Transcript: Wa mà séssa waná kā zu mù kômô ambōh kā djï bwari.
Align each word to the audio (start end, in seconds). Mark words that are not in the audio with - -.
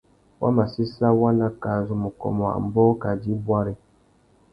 Wa 0.41 0.49
mà 0.55 0.63
séssa 0.73 1.07
waná 1.21 1.47
kā 1.63 1.73
zu 1.87 1.95
mù 2.01 2.09
kômô 2.21 2.45
ambōh 2.57 2.91
kā 3.01 3.09
djï 3.21 3.33
bwari. 3.45 3.73